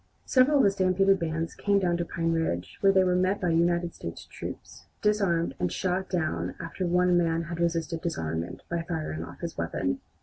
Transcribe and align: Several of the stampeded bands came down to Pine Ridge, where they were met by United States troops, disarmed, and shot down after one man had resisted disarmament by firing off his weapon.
Several 0.25 0.57
of 0.57 0.63
the 0.63 0.71
stampeded 0.71 1.19
bands 1.19 1.53
came 1.53 1.77
down 1.77 1.95
to 1.97 2.05
Pine 2.05 2.31
Ridge, 2.31 2.79
where 2.81 2.91
they 2.91 3.03
were 3.03 3.15
met 3.15 3.39
by 3.39 3.49
United 3.49 3.93
States 3.93 4.25
troops, 4.25 4.85
disarmed, 5.03 5.53
and 5.59 5.71
shot 5.71 6.09
down 6.09 6.55
after 6.59 6.87
one 6.87 7.15
man 7.15 7.43
had 7.43 7.59
resisted 7.59 8.01
disarmament 8.01 8.63
by 8.67 8.81
firing 8.81 9.23
off 9.23 9.41
his 9.41 9.59
weapon. 9.59 10.01